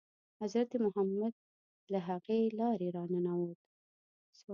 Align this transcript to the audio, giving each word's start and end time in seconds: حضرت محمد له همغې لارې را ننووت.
حضرت 0.41 0.71
محمد 0.85 1.33
له 1.91 1.99
همغې 2.07 2.41
لارې 2.59 2.87
را 2.95 3.03
ننووت. 3.13 3.61